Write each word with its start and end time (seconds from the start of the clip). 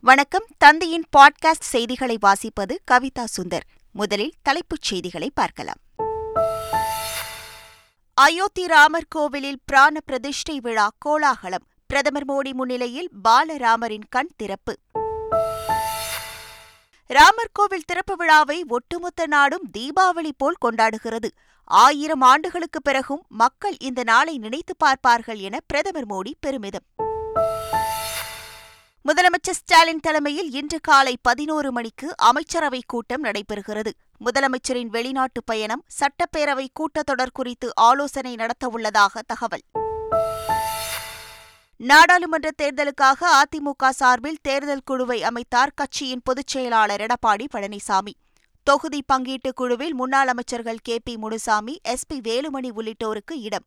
வணக்கம். 0.00 0.44
தந்தையின் 0.58 1.04
பாட்காஸ்ட் 1.16 1.60
செய்திகளை 1.60 2.18
வாசிப்பது 2.26 2.76
கவிதா 2.90 3.24
சுந்தர். 3.24 3.60
முதலில் 3.92 4.34
தலைப்புச் 4.42 4.82
செய்திகளை 4.82 5.30
பார்க்கலாம். 5.34 5.76
அயோத்தி 8.14 8.66
ராமர் 8.66 9.06
கோவிலில் 9.08 9.60
பிராண 9.64 10.00
பிரதிஷ்டை 10.00 10.60
விழா 10.60 10.90
கோலாகலம். 10.98 11.66
பிரதமர் 11.86 12.26
மோடி 12.26 12.52
முன்னிலையில் 12.52 13.10
பாலராமரின் 13.24 14.04
கண் 14.08 14.30
திறப்பு. 14.36 14.78
ராமர் 17.06 17.50
கோவில் 17.52 17.84
திறப்பு 17.86 18.16
விழாவை 18.16 18.64
ஒட்டுமொத்த 18.68 19.26
நாடும் 19.26 19.70
தீபாவளி 19.78 20.30
போல் 20.36 20.56
கொண்டாடுகிறது. 20.60 21.28
ஆயிரம் 21.64 22.20
ஆண்டுகளுக்கு 22.20 22.82
பிறகும் 22.82 23.24
மக்கள் 23.28 23.76
இந்த 23.78 24.02
நாளை 24.02 24.38
நினைத்து 24.38 24.76
பார்ப்பார்கள் 24.76 25.38
என 25.38 25.58
பிரதமர் 25.66 26.06
மோடி 26.06 26.32
பெருமிதம். 26.40 26.84
முதலமைச்சர் 29.48 29.60
ஸ்டாலின் 29.60 30.00
தலைமையில் 30.00 30.50
இன்று 30.50 30.80
காலை 30.80 31.18
பதினோரு 31.22 31.72
மணிக்கு 31.72 32.14
அமைச்சரவை 32.16 32.82
கூட்டம் 32.86 33.24
நடைபெறுகிறது. 33.24 33.90
முதலமைச்சரின் 34.24 34.86
வெளிநாட்டு 34.86 35.44
பயணம் 35.44 35.84
சட்டப்பேரவை 36.00 36.66
கூட்டத்தொடர் 36.72 37.32
குறித்து 37.32 37.72
ஆலோசனை 37.74 38.34
நடத்தவுள்ளதாக 38.34 39.18
தகவல். 39.26 39.60
நாடாளுமன்ற 41.76 42.50
தேர்தலுக்காக 42.62 43.26
அதிமுக 43.42 43.88
சார்பில் 43.88 44.38
தேர்தல் 44.42 44.82
குழுவை 44.84 45.22
அமைத்தார் 45.22 45.72
கட்சியின் 45.74 46.22
பொதுச் 46.24 46.46
செயலாளர் 46.46 47.00
எடப்பாடி 47.00 47.46
பழனிசாமி. 47.54 48.12
தொகுதி 48.62 49.04
பங்கீட்டு 49.12 49.52
குழுவில் 49.54 49.94
முன்னாள் 49.94 50.28
அமைச்சர்கள் 50.28 50.78
K 50.82 50.98
P 50.98 51.16
Munusamy 51.16 51.80
S 51.82 52.06
P 52.06 52.20
Velumani 52.20 52.70
உள்ளிட்டோருக்கு 52.76 53.32
இடம். 53.32 53.64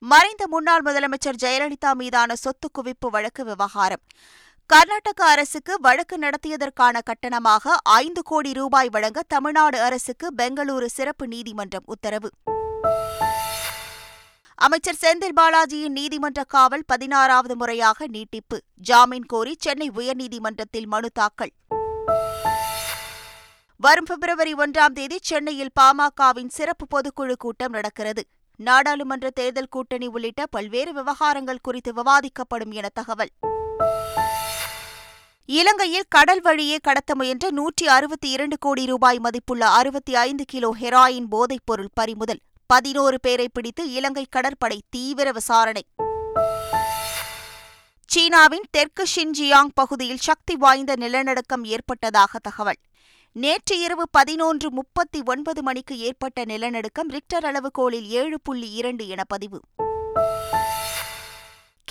மறைந்த 0.00 0.46
முன்னாள் 0.46 0.82
முதலமைச்சர் 0.82 1.38
ஜெயலலிதா 1.42 1.94
மீதான 1.94 2.34
சொத்து 2.36 2.70
குவிப்பு 2.70 3.06
வழக்கு 3.10 3.44
விவகாரம். 3.44 4.02
கர்நாடக 4.66 5.24
அரசுக்கு 5.24 5.80
வழக்கு 5.80 6.18
நடத்தியதற்கான 6.18 7.00
கட்டணமாக 7.02 7.74
ஐந்து 7.82 8.22
கோடி 8.22 8.52
ரூபாய் 8.52 8.88
வழங்க 8.88 9.22
தமிழ்நாடு 9.28 9.80
அரசுக்கு 9.80 10.30
பெங்களூரு 10.36 10.84
சிறப்பு 10.84 11.28
நீதிமன்றம் 11.28 11.82
உத்தரவு. 11.84 12.30
அமைச்சர் 14.54 15.00
செந்தில் 15.00 15.36
பாலாஜியின் 15.40 15.96
நீதிமன்ற 15.98 16.44
காவல் 16.44 16.84
பதினாறாவது 16.86 17.56
முறையாக 17.56 18.06
நீட்டிப்பு. 18.06 18.60
ஜாமீன் 18.74 19.26
கோரி 19.26 19.56
சென்னை 19.58 19.90
உயர்நீதிமன்றத்தில் 19.90 20.86
மனு 20.86 21.10
தாக்கல். 21.10 21.52
வரும் 23.76 24.04
பிப்ரவரி 24.04 24.54
ஒன்றாம் 24.54 24.92
தேதி 24.92 25.18
சென்னையில் 25.22 25.76
பாமகவின் 25.80 26.48
சிறப்பு 26.48 26.86
பொதுக்குழு 26.90 27.34
கூட்டம் 27.38 27.72
நடக்கிறது. 27.72 28.26
நாடாளுமன்ற 28.58 29.30
தேர்தல் 29.30 29.68
கூட்டணி 29.68 30.06
உள்ளிட்ட 30.06 30.46
பல்வேறு 30.46 30.92
விவகாரங்கள் 30.92 31.60
குறித்து 31.62 31.92
விவாதிக்கப்படும் 31.92 32.70
என 32.70 32.88
தகவல். 32.88 33.30
இலங்கையில் 35.44 36.04
கடல் 36.08 36.40
வழியே 36.40 36.78
கடத்த 36.82 37.14
முயன்ற 37.14 37.50
நூற்றி 37.50 37.88
அறுபத்தி 37.88 38.30
இரண்டு 38.30 38.58
கோடி 38.58 38.86
ரூபாய் 38.86 39.18
மதிப்புள்ள 39.18 39.68
அறுபத்தி 39.68 40.14
ஐந்து 40.14 40.44
கிலோ 40.44 40.74
ஹெராயின் 40.80 41.26
போதைப்பொருள் 41.30 41.90
பறிமுதல். 41.94 42.40
பதினோரு 42.66 43.20
பேரை 43.20 43.48
பிடித்து 43.52 43.90
இலங்கை 43.90 44.26
கடற்படை 44.30 44.82
தீவிர 44.90 45.32
விசாரணை. 45.32 45.84
சீனாவின் 48.06 48.66
தெற்கு 48.70 49.04
ஷின்ஜியாங் 49.16 49.70
பகுதியில் 49.74 50.24
சக்தி 50.28 50.56
வாய்ந்த 50.56 50.96
நிலநடுக்கம் 50.96 51.64
ஏற்பட்டதாக 51.64 52.38
தகவல். 52.38 52.80
நேற்று 53.38 53.80
இரவு 53.80 54.08
பதினொன்று 54.10 54.70
முப்பத்தி 54.70 55.22
ஒன்பது 55.24 55.62
மணிக்கு 55.62 55.98
ஏற்பட்ட 55.98 56.44
நிலநடுக்கம் 56.44 57.08
ரிக்டர் 57.08 57.44
அளவுகோலில் 57.44 58.06
ஏழு 58.06 58.40
புள்ளி 58.40 58.70
இரண்டு 58.70 59.08
என 59.08 59.24
பதிவு. 59.24 59.60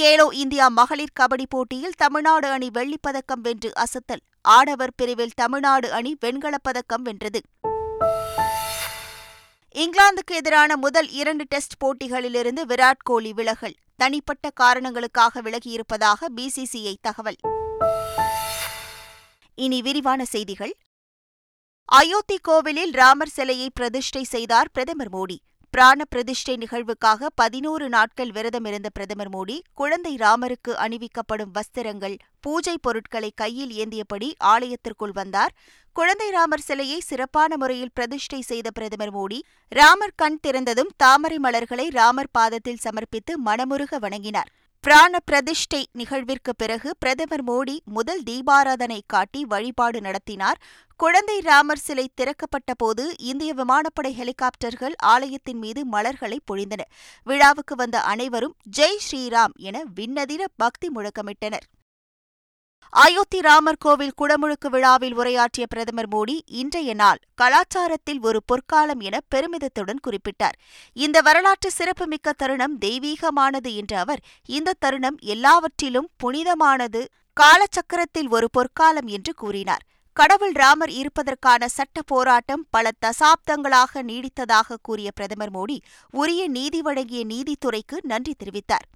கேலோ 0.01 0.33
இந்தியா 0.33 0.67
மகளிர் 0.67 1.13
கபடி 1.19 1.43
போட்டியில் 1.49 1.93
தமிழ்நாடு 1.97 2.47
அணி 2.47 2.69
வெள்ளிப்பதக்கம் 2.73 3.41
வென்று 3.41 3.71
அசத்தல். 3.73 4.21
ஆடவர் 4.41 4.93
பிரிவில் 4.95 5.31
தமிழ்நாடு 5.35 5.93
அணி 5.93 6.17
வெண்கலப் 6.25 6.63
பதக்கம் 6.63 7.01
வென்றது. 7.01 7.41
இங்கிலாந்துக்கு 9.75 10.35
எதிரான 10.35 10.77
முதல் 10.77 11.09
இரண்டு 11.09 11.45
டெஸ்ட் 11.47 11.83
போட்டிகளிலிருந்து 11.85 12.65
விராட் 12.65 13.03
கோலி 13.03 13.33
விலகல். 13.33 13.75
தனிப்பட்ட 13.95 14.49
காரணங்களுக்காக 14.49 15.41
விலகியிருப்பதாக 15.41 16.25
பிசிசிஐ 16.35 16.95
தகவல். 17.01 17.35
இனி 19.55 19.81
விரிவான 19.81 20.25
செய்திகள். 20.25 20.77
அயோத்தி 21.89 22.35
கோவிலில் 22.37 22.91
ராமர் 22.91 23.31
சிலையை 23.35 23.67
பிரதிஷ்டை 23.73 24.23
செய்தார் 24.23 24.69
பிரதமர் 24.73 25.11
மோடி. 25.13 25.37
பிராண 25.73 26.05
பிரதிஷ்டை 26.05 26.55
நிகழ்வுக்காக 26.55 27.29
பதினோரு 27.35 27.89
நாட்கள் 27.89 28.29
விரதமிருந்த 28.29 28.89
பிரதமர் 28.93 29.29
மோடி 29.29 29.55
குழந்தை 29.73 30.15
ராமருக்கு 30.15 30.73
அணிவிக்கப்படும் 30.85 31.53
வஸ்திரங்கள் 31.53 32.17
பூஜை 32.39 32.75
பொருட்களை 32.81 33.31
கையில் 33.35 33.71
ஏந்தியபடி 33.71 34.29
ஆலயத்திற்குள் 34.43 35.15
வந்தார். 35.19 35.53
குழந்தை 35.93 36.29
ராமர் 36.29 36.65
சிலையை 36.67 36.99
சிறப்பான 36.99 37.57
முறையில் 37.57 37.93
பிரதிஷ்டை 37.93 38.41
செய்த 38.41 38.71
பிரதமர் 38.71 39.15
மோடி 39.15 39.39
ராமர் 39.67 40.15
கண் 40.15 40.39
திறந்ததும் 40.47 40.93
தாமரை 40.97 41.39
மலர்களை 41.39 41.87
ராமர் 41.89 42.33
பாதத்தில் 42.39 42.83
சமர்ப்பித்து 42.83 43.35
மனமுருக 43.45 43.99
வணங்கினார். 43.99 44.51
பிராண 44.83 45.19
பிரதிஷ்டை 45.19 45.79
நிகழ்விற்கு 45.91 46.51
பிறகு 46.57 46.89
பிரதமர் 46.99 47.43
மோடி 47.43 47.73
முதல் 47.85 48.21
தீபாராதனை 48.23 48.99
காட்டி 49.07 49.45
வழிபாடு 49.45 50.01
நடத்தினார். 50.01 50.59
குழந்தை 50.99 51.39
ராமர் 51.39 51.77
சிலை 51.77 52.05
திறக்கப்பட்ட 52.15 52.73
போது 52.77 53.03
இந்திய 53.17 53.53
விமானப்படை 53.53 54.11
ஹெலிகாப்டர்கள் 54.19 54.95
ஆலயத்தின் 55.05 55.57
மீது 55.57 55.85
மலர்களை 55.85 56.39
பொழிந்தன. 56.51 56.85
விழாவுக்கு 57.23 57.75
வந்த 57.75 58.01
அனைவரும் 58.01 58.55
ஜெய் 58.77 59.03
ஸ்ரீராம் 59.07 59.55
என 59.57 59.83
விண்ணதிர 59.95 60.43
பக்தி 60.55 60.89
முழக்கமிட்டனர். 60.95 61.67
அயோத்தி 62.93 63.39
ராமர் 63.41 63.79
கோவில் 63.79 64.13
குடமுழுக்கு 64.21 64.67
விழாவில் 64.69 65.15
உரையாற்றிய 65.15 65.65
பிரதமர் 65.67 66.07
மோடி 66.07 66.35
இன்றைய 66.45 66.93
நாள் 66.93 67.19
கலாச்சாரத்தில் 67.41 68.21
ஒரு 68.21 68.39
பொற்காலம் 68.45 68.99
என 68.99 69.19
பெருமிதத்துடன் 69.35 70.01
குறிப்பிட்டார். 70.07 70.55
இந்த 70.93 71.21
வரலாற்று 71.21 71.71
சிறப்புமிக்க 71.71 72.33
தருணம் 72.33 72.79
தெய்வீகமானது 72.79 73.75
என்ற 73.75 73.99
அவர் 73.99 74.23
இந்த 74.45 74.75
தருணம் 74.79 75.17
எல்லாவற்றிலும் 75.19 76.09
புனிதமானது 76.17 77.01
காலச்சக்கரத்தில் 77.37 78.29
ஒரு 78.29 78.49
பொற்காலம் 78.51 79.07
என்று 79.07 79.33
கூறினார். 79.33 79.85
கடவுள் 80.13 80.51
ராமர் 80.51 80.89
இருப்பதற்கான 80.89 81.67
சட்ட 81.67 82.01
போராட்டம் 82.01 82.65
பல 82.69 82.91
தசாப்தங்களாக 83.05 84.01
நீடித்ததாக 84.01 84.77
கூறிய 84.81 85.11
பிரதமர் 85.11 85.51
மோடி 85.51 85.77
உரிய 86.11 86.47
நீதி 86.47 86.81
வழங்கிய 86.81 87.23
நீதித்துறைக்கு 87.25 87.97
நன்றி 88.01 88.35
தெரிவித்தார். 88.43 88.87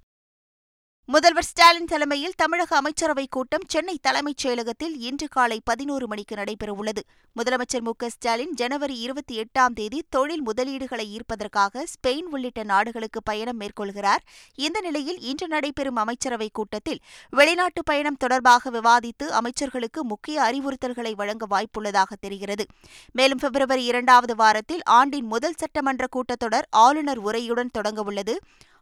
முதல்வர் 1.12 1.44
ஸ்டாலின் 1.44 1.84
தலைமையில் 1.84 2.32
தமிழக 2.36 2.82
அமைச்சரவைக் 2.82 3.30
கூட்டம் 3.30 3.60
சென்னை 3.66 3.98
தலைமைச் 4.02 4.46
செயலகத்தில் 4.46 4.94
இன்று 4.98 5.28
காலை 5.28 5.60
பதினோரு 5.64 6.06
மணிக்கு 6.06 6.36
நடைபெறவுள்ளது. 6.36 7.02
முதலமைச்சர் 7.36 7.80
மு 7.80 7.92
ஸ்டாலின் 8.06 8.54
ஜனவரி 8.54 8.98
இருபத்தி 8.98 9.40
எட்டாம் 9.40 9.74
தேதி 9.74 10.04
தொழில் 10.08 10.42
முதலீடுகளை 10.46 11.16
ஈர்ப்பதற்காக 11.16 11.84
ஸ்பெயின் 11.84 12.28
உள்ளிட்ட 12.30 12.62
நாடுகளுக்கு 12.62 13.22
பயணம் 13.22 13.60
மேற்கொள்கிறார். 13.60 14.22
இந்த 14.54 14.80
நிலையில் 14.80 15.20
இன்று 15.20 15.48
நடைபெறும் 15.48 15.96
அமைச்சரவைக் 15.96 16.52
கூட்டத்தில் 16.52 17.00
வெளிநாட்டு 17.30 17.82
பயணம் 17.82 18.16
தொடர்பாக 18.16 18.70
விவாதித்து 18.70 19.22
அமைச்சர்களுக்கு 19.22 20.00
முக்கிய 20.02 20.40
அறிவுறுத்தல்களை 20.42 21.14
வழங்க 21.14 21.46
வாய்ப்புள்ளதாக 21.50 22.12
தெரிகிறது. 22.20 22.66
மேலும் 23.12 23.38
பிப்ரவரி 23.38 23.84
இரண்டாவது 23.84 24.36
வாரத்தில் 24.36 24.82
ஆண்டின் 24.84 25.26
முதல் 25.26 25.54
சட்டமன்ற 25.56 26.06
கூட்டத்தொடர் 26.16 26.68
ஆளுநர் 26.70 27.24
உரையுடன் 27.24 27.74
தொடங்கவுள்ளது. 27.78 28.34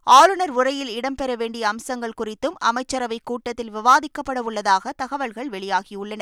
ஆளுநர் 0.03 0.49
உரையில் 0.49 0.99
இடம்பெற 0.99 1.35
வேண்டிய 1.35 1.67
அம்சங்கள் 1.67 2.13
குறித்தும் 2.17 2.55
அமைச்சரவைக் 2.65 3.23
கூட்டத்தில் 3.23 3.73
விவாதிக்கப்பட 3.73 4.39
உள்ளதாக 4.39 4.91
தகவல்கள் 4.91 5.49
வெளியாகியுள்ளன. 5.49 6.21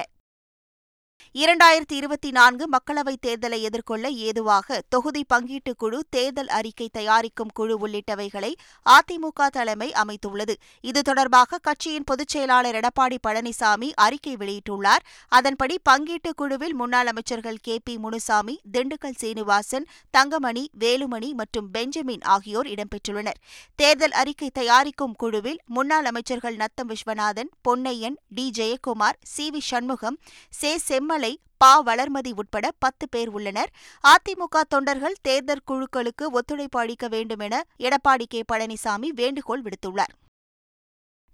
இரண்டாயிரத்தி 1.33 1.91
இருபத்தி 1.91 2.31
நான்கு 2.31 2.69
மக்களவைத் 2.69 3.21
தேர்தலை 3.27 3.61
எதிர்கொள்ள 3.61 4.09
ஏதுவாக 4.09 4.81
தொகுதி 4.89 5.25
பங்கீட்டு 5.33 5.75
குழு 5.77 6.05
தேர்தல் 6.09 6.47
அறிக்கை 6.47 6.89
தயாரிக்கும் 6.91 7.51
குழு 7.53 7.87
உள்ளிட்டவைகளை 7.87 8.53
அதிமுக 8.85 9.47
தலைமை 9.47 9.91
அமைத்துள்ளது. 9.91 10.55
இது 10.81 11.01
தொடர்பாக 11.01 11.57
கட்சியின் 11.57 12.03
பொதுச் 12.03 12.27
செயலாளர் 12.27 12.75
எடப்பாடி 12.75 13.17
பழனிசாமி 13.27 13.89
அறிக்கை 13.95 14.35
வெளியிட்டுள்ளார். 14.35 15.03
அதன்படி 15.27 15.79
பங்கீட்டு 15.89 16.33
குழுவில் 16.35 16.73
முன்னாள் 16.73 17.07
அமைச்சர்கள் 17.07 17.59
கே 17.61 17.79
பி 17.83 17.97
முனுசாமி 17.97 18.59
திண்டுக்கல் 18.77 19.17
சீனிவாசன் 19.17 19.87
தங்கமணி 20.11 20.69
வேலுமணி 20.79 21.31
மற்றும் 21.31 21.71
பெஞ்சமின் 21.71 22.21
ஆகியோர் 22.21 22.67
இடம்பெற்றுள்ளனர். 22.67 23.39
தேர்தல் 23.75 24.11
அறிக்கை 24.11 24.49
தயாரிக்கும் 24.53 25.15
குழுவில் 25.15 25.59
முன்னாள் 25.65 26.05
அமைச்சர்கள் 26.05 26.55
Natham 26.55 26.89
Viswanathan 26.89 27.53
Ponnaiyan 27.67 28.19
D 28.27 28.51
Jayakumar 28.57 29.19
C 29.23 29.49
V 29.49 29.59
Shanmugam 29.59 30.19
சே 30.49 30.77
செம் 30.77 31.07
திருமலை 31.09 31.39
பா 31.57 31.69
வளர்மதி 31.83 32.31
உட்பட 32.35 32.65
பத்து 32.79 33.05
பேர் 33.09 33.29
உள்ளனர். 33.29 33.71
அதிமுக 34.03 34.57
தொண்டர்கள் 34.69 35.15
தேர்தல் 35.21 35.63
குழுக்களுக்கு 35.67 36.25
ஒத்துழைப்பு 36.31 36.79
அளிக்க 36.79 37.07
வேண்டும் 37.07 37.39
என 37.39 37.63
எடப்பாடி 37.79 38.25
கே 38.27 38.41
பழனிசாமி 38.51 39.07
வேண்டுகோள் 39.15 39.63
விடுத்துள்ளார். 39.63 40.13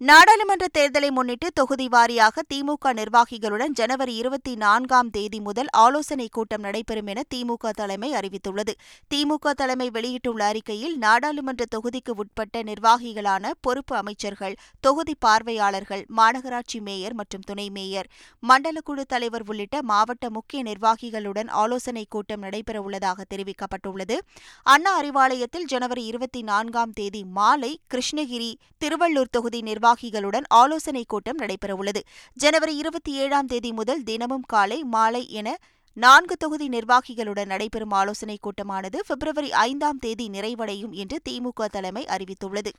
நாடாளுமன்ற 0.01 0.65
தேர்தலை 0.77 1.09
முன்னிட்டு 1.09 1.51
தொகுதி 1.53 1.88
வாரியாக 1.88 2.42
திமுக 2.53 2.92
நிர்வாகிகளுடன் 2.94 3.68
ஜனவரி 3.68 4.15
இருபத்தி 4.15 4.56
நான்காம் 4.56 5.09
தேதி 5.09 5.39
முதல் 5.39 5.68
ஆலோசனைக் 5.71 6.31
கூட்டம் 6.31 6.62
நடைபெறும் 6.62 7.07
என 7.07 7.21
திமுக 7.36 7.69
தலைமை 7.69 8.13
அறிவித்துள்ளது. 8.13 8.74
திமுக 9.13 9.51
தலைமை 9.51 9.89
வெளியிட்டுள்ள 9.89 10.45
அறிக்கையில் 10.45 10.97
நாடாளுமன்ற 10.97 11.65
தொகுதிக்கு 11.75 12.09
உட்பட்ட 12.15 12.63
நிர்வாகிகளான 12.63 13.51
பொறுப்பு 13.62 13.95
அமைச்சர்கள் 13.95 14.56
தொகுதி 14.80 15.15
பார்வையாளர்கள் 15.19 16.06
மாநகராட்சி 16.18 16.81
மேயர் 16.81 17.13
மற்றும் 17.13 17.45
துணை 17.45 17.69
மேயர் 17.69 18.09
மண்டல 18.39 18.81
குழு 18.81 19.06
தலைவர் 19.06 19.44
உள்ளிட்ட 19.47 19.81
மாவட்ட 19.81 20.30
முக்கிய 20.30 20.63
நிர்வாகிகளுடன் 20.63 21.47
ஆலோசனைக் 21.47 22.09
கூட்டம் 22.09 22.44
நடைபெறவுள்ளதாக 22.44 23.21
தெரிவிக்கப்பட்டுள்ளது. 23.33 24.18
அண்ணா 24.63 25.01
அறிவாலயத்தில் 25.01 25.63
ஜனவரி 25.63 26.06
இருபத்தி 26.06 26.42
நான்காம் 26.42 26.92
தேதி 26.92 27.24
மாலை 27.24 27.80
கிருஷ்ணகிரி 27.94 28.53
திருவள்ளூர் 28.83 29.31
தொகுதி 29.31 29.62
நிர்வாகிகளுடன் 29.86 30.44
ஆலோசனைக் 30.48 31.10
கூட்டம் 31.10 31.38
நடைபெறவுள்ளது. 31.38 32.02
ஜனவரி 32.34 32.76
இருபத்தி 32.76 33.12
ஏழாம் 33.14 33.46
தேதி 33.46 33.72
முதல் 33.72 34.04
தினமும் 34.04 34.44
காலை 34.48 34.84
மாலை 34.84 35.30
என 35.30 35.58
நான்கு 35.94 36.38
தொகுதி 36.38 36.70
நிர்வாகிகளுடன் 36.70 37.46
நடைபெறும் 37.46 37.92
ஆலோசனைக் 37.92 38.42
கூட்டமானது 38.42 39.00
பிப்ரவரி 39.08 39.52
ஐந்தாம் 39.52 39.98
தேதி 39.98 40.30
நிறைவடையும் 40.30 40.92
என்று 40.92 41.20
திமுக 41.30 41.66
தலைமை 41.66 42.06
அறிவித்துள்ளது. 42.06 42.72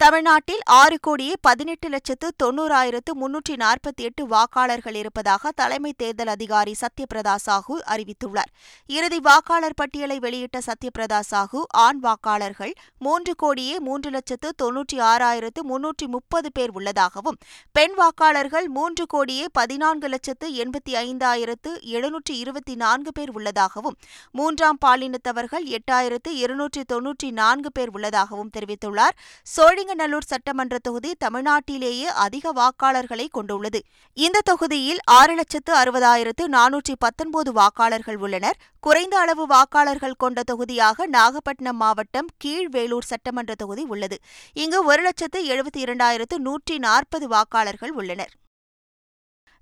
தமிழ்நாட்டில் 0.00 0.62
ஆறு 0.78 0.96
கோடியே 1.00 1.34
பதினெட்டு 1.40 1.88
லட்சத்து 1.88 2.28
தொன்னூறாயிரத்து 2.42 3.12
முன்னூற்றி 3.20 3.54
நாற்பத்தி 3.62 4.02
எட்டு 4.08 4.22
வாக்காளர்கள் 4.26 4.94
இருப்பதாக 4.94 5.52
தலைமை 5.60 5.92
தேர்தல் 5.96 6.26
அதிகாரி 6.26 6.74
சத்யபிரதா 6.80 7.36
சாஹூ 7.46 7.74
அறிவித்துள்ளார். 7.92 8.50
இறுதி 8.90 9.18
வாக்காளர் 9.18 9.76
பட்டியலை 9.76 10.18
வெளியிட்ட 10.18 10.60
சத்யபிரதா 10.66 11.20
சாஹூ 11.30 11.60
ஆண் 11.84 12.00
வாக்காளர்கள் 12.00 12.74
மூன்று 12.98 13.34
கோடியே 13.34 13.78
மூன்று 13.78 14.10
லட்சத்து 14.10 14.50
தொன்னூற்றி 14.62 14.98
ஆறாயிரத்து 15.12 15.62
முன்னூற்றி 15.70 16.08
முப்பது 16.16 16.50
பேர் 16.52 16.70
உள்ளதாகவும் 16.70 17.38
பெண் 17.72 17.96
வாக்காளர்கள் 17.96 18.68
மூன்று 18.68 19.06
கோடியே 19.06 19.46
பதினான்கு 19.52 20.08
லட்சத்து 20.08 20.48
எண்பத்தி 20.64 20.94
ஐந்தாயிரத்து 21.04 21.72
எழுநூற்றி 21.96 22.36
இருபத்தி 22.42 22.76
நான்கு 22.84 23.12
பேர் 23.12 23.30
உள்ளதாகவும் 23.30 23.98
மூன்றாம் 24.32 24.82
பாலினத்தவர்கள் 24.86 25.66
எட்டாயிரத்து 25.78 26.32
இருநூற்றி 26.44 26.84
தொன்னூற்றி 26.94 27.30
நான்கு 27.30 27.72
பேர் 27.72 27.94
உள்ளதாகவும் 27.96 28.54
தெரிவித்துள்ளார். 28.58 29.18
சோழி 29.46 29.84
ஸ்ரீரங்கநல்லூர் 29.86 30.30
சட்டமன்ற 30.30 30.76
தொகுதி 30.86 31.10
தமிழ்நாட்டிலேயே 31.24 32.06
அதிக 32.22 32.52
வாக்காளர்களை 32.52 33.26
கொண்டுள்ளது. 33.36 33.80
இந்த 34.16 34.38
தொகுதியில் 34.50 35.00
ஆறு 35.16 35.34
லட்சத்து 35.34 35.72
அறுபதாயிரத்து 35.80 36.44
நானூற்றி 36.54 36.94
பத்தொன்பது 37.04 37.50
வாக்காளர்கள் 37.52 38.18
உள்ளனர். 38.24 38.58
குறைந்த 38.86 39.16
அளவு 39.18 39.44
வாக்காளர்கள் 39.52 40.18
கொண்ட 40.22 40.42
தொகுதியாக 40.42 41.06
நாகப்பட்டினம் 41.16 41.80
மாவட்டம் 41.82 42.30
கீழ்வேலூர் 42.44 43.08
சட்டமன்ற 43.12 43.54
தொகுதி 43.62 43.84
உள்ளது. 43.94 44.18
இங்கு 44.64 44.80
ஒரு 44.84 45.04
லட்சத்து 45.08 45.40
எழுபத்தி 45.52 45.82
இரண்டாயிரத்து 45.86 46.38
நூற்றி 46.48 46.78
நாற்பது 46.78 47.28
வாக்காளர்கள் 47.36 47.94
உள்ளனர். 48.00 48.34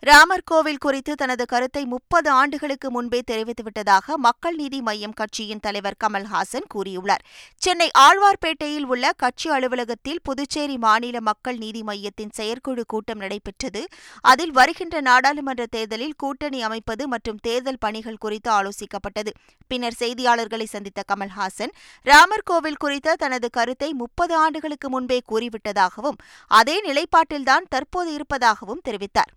ராமர் 0.07 0.43
கோவில் 0.45 0.81
குறித்து 0.85 1.13
தனது 1.15 1.45
கருத்தை 1.47 1.83
முப்பது 1.85 2.29
ஆண்டுகளுக்கு 2.31 2.89
முன்பே 2.91 3.21
தெரிவித்துவிட்டதாக 3.31 4.17
மக்கள் 4.17 4.55
நீதி 4.55 4.81
மையம் 4.81 5.13
கட்சியின் 5.13 5.61
தலைவர் 5.61 5.97
கமல்ஹாசன் 6.05 6.67
கூறியுள்ளார். 6.75 7.23
சென்னை 7.63 7.87
ஆழ்வார்பேட்டையில் 7.99 8.85
உள்ள 8.85 9.13
கட்சி 9.17 9.49
அலுவலகத்தில் 9.51 10.21
புதுச்சேரி 10.23 10.77
மாநில 10.79 11.21
மக்கள் 11.21 11.57
நீதி 11.57 11.83
மையத்தின் 11.83 12.33
செயற்குழு 12.39 12.85
கூட்டம் 12.87 13.19
நடைபெற்றது. 13.19 13.83
அதில் 14.21 14.51
வருகின்ற 14.51 15.01
நாடாளுமன்ற 15.01 15.67
தேர்தலில் 15.67 16.17
கூட்டணி 16.17 16.61
அமைப்பது 16.63 17.07
மற்றும் 17.09 17.39
தேர்தல் 17.39 17.81
பணிகள் 17.81 18.21
குறித்து 18.25 18.51
ஆலோசிக்கப்பட்டது. 18.51 19.33
பின்னர் 19.67 19.99
செய்தியாளர்களை 19.99 20.65
சந்தித்த 20.65 21.03
கமல்ஹாசன் 21.13 21.73
ராமர் 22.03 22.47
கோவில் 22.51 22.77
குறித்த 22.77 23.17
தனது 23.25 23.51
கருத்தை 23.51 23.91
முப்பது 23.93 24.37
ஆண்டுகளுக்கு 24.37 24.91
முன்பே 24.97 25.21
கூறிவிட்டதாகவும் 25.33 26.21
அதே 26.61 26.77
நிலைப்பாட்டில்தான் 26.91 27.71
தற்போது 27.71 28.13
இருப்பதாகவும் 28.13 28.85
தெரிவித்தார். 28.89 29.33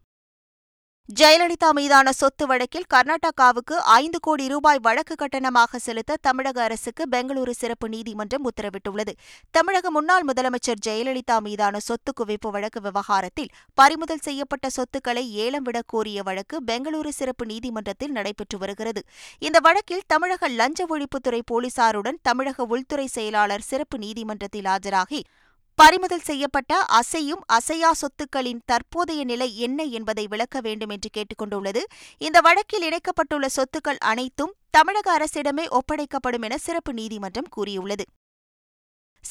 ஜெயலலிதா 1.10 1.68
மீதான 1.72 2.12
சொத்து 2.12 2.46
வழக்கில் 2.48 2.88
கர்நாடகாவுக்கு 2.94 3.76
ஐந்து 3.94 4.20
கோடி 4.20 4.48
ரூபாய் 4.48 4.80
வழக்கு 4.80 5.16
கட்டணமாக 5.16 5.78
செலுத்த 5.78 6.18
தமிழக 6.22 6.62
அரசுக்கு 6.64 7.04
பெங்களூரு 7.12 7.50
சிறப்பு 7.50 7.90
நீதிமன்றம் 7.90 8.46
உத்தரவிட்டுள்ளது. 8.50 9.14
தமிழக 9.52 9.92
முன்னாள் 9.92 10.26
முதலமைச்சர் 10.28 10.82
ஜெயலலிதா 10.88 11.38
மீதான 11.40 11.80
சொத்து 11.80 12.14
குவிப்பு 12.20 12.52
வழக்கு 12.52 12.82
விவகாரத்தில் 12.82 13.50
பறிமுதல் 13.74 14.24
செய்யப்பட்ட 14.28 14.70
சொத்துக்களை 14.70 15.24
ஏலம் 15.46 15.64
விட 15.64 15.82
கோரிய 15.86 16.24
வழக்கு 16.24 16.60
பெங்களூரு 16.66 17.08
சிறப்பு 17.08 17.46
நீதிமன்றத்தில் 17.46 18.12
நடைபெற்று 18.12 18.58
வருகிறது. 18.58 19.04
இந்த 19.40 19.60
வழக்கில் 19.60 20.08
தமிழக 20.08 20.48
லஞ்ச 20.50 20.86
ஒழிப்புத்துறை 20.90 21.42
போலீசாருடன் 21.54 22.22
தமிழக 22.22 22.64
உள்துறை 22.64 23.08
செயலாளர் 23.08 23.68
சிறப்பு 23.72 23.98
நீதிமன்றத்தில் 23.98 24.66
ஆஜராகி 24.66 25.24
பறிமுதல் 25.80 26.24
செய்யப்பட்ட 26.24 26.86
அசையும் 27.00 27.42
அசையா 27.54 27.90
சொத்துக்களின் 27.94 28.62
தற்போதைய 28.66 29.24
நிலை 29.24 29.58
என்ன 29.58 29.84
என்பதை 29.84 30.28
விளக்க 30.28 30.62
வேண்டும் 30.62 30.90
என்று 30.90 31.10
கேட்டுக்கொண்டுள்ளது. 31.18 31.82
இந்த 32.18 32.42
வழக்கில் 32.42 32.86
இணைக்கப்பட்டுள்ள 32.90 33.48
சொத்துக்கள் 33.56 34.00
அனைத்தும் 34.12 34.56
தமிழக 34.70 35.08
அரசிடமே 35.18 35.66
ஒப்படைக்கப்படும் 35.70 36.42
என 36.42 36.58
சிறப்பு 36.58 36.94
நீதிமன்றம் 36.94 37.50
கூறியுள்ளது. 37.50 38.06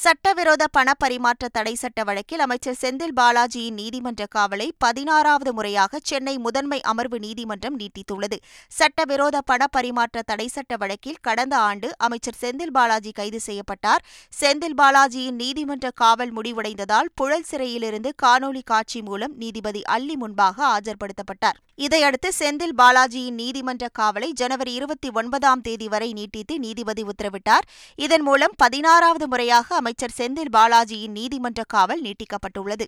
சட்டவிரோத 0.02 0.64
பண 0.66 0.92
பரிமாற்ற 1.02 1.48
தடை 1.48 1.72
சட்ட 1.74 2.00
வழக்கில் 2.04 2.42
அமைச்சர் 2.44 2.76
செந்தில் 2.80 3.14
பாலாஜியின் 3.20 3.76
நீதிமன்ற 3.80 4.26
காவலை 4.34 4.66
பதினாறாவது 4.78 5.52
முறையாக 5.52 6.00
சென்னை 6.02 6.34
முதன்மை 6.38 6.80
அமர்வு 6.80 7.18
நீதிமன்றம் 7.18 7.76
நீட்டித்துள்ளது. 7.78 8.36
சட்டவிரோத 8.68 9.40
பண 9.40 9.66
பரிமாற்ற 9.66 10.22
தடை 10.22 10.46
சட்ட 10.46 10.76
வழக்கில் 10.76 11.20
கடந்த 11.20 11.56
ஆண்டு 11.68 11.90
அமைச்சர் 11.98 12.38
செந்தில் 12.42 12.74
பாலாஜி 12.78 13.12
கைது 13.12 13.40
செய்யப்பட்டார். 13.40 14.04
செந்தில் 14.40 14.76
பாலாஜியின் 14.82 15.40
நீதிமன்ற 15.42 15.90
காவல் 15.90 16.34
முடிவடைந்ததால் 16.36 17.08
புழல் 17.14 17.48
சிறையிலிருந்து 17.50 18.12
காணொலி 18.22 18.64
காட்சி 18.64 19.02
மூலம் 19.02 19.36
நீதிபதி 19.36 19.82
அல்லி 19.96 20.16
முன்பாக 20.16 20.66
ஆஜர்படுத்தப்பட்டார். 20.74 21.58
இதையடுத்து 21.74 22.28
செந்தில் 22.38 22.76
பாலாஜியின் 22.78 23.38
நீதிமன்ற 23.40 23.86
காவலை 23.98 24.28
ஜனவரி 24.32 24.72
இருபத்தி 24.72 25.08
ஒன்பதாம் 25.10 25.60
தேதி 25.60 25.88
வரை 25.88 26.12
நீட்டித்து 26.12 26.54
நீதிபதி 26.58 27.02
உத்தரவிட்டார். 27.02 27.66
இதன் 27.94 28.22
மூலம் 28.22 28.54
பதினாறாவது 28.56 29.28
முறையாக 29.28 29.84
அமைச்சர் 29.86 30.14
செந்தில் 30.18 30.54
பாலாஜியின் 30.56 31.16
நீதிமன்ற 31.16 31.62
காவல் 31.74 32.00
நீட்டிக்கப்பட்டுள்ளது. 32.02 32.86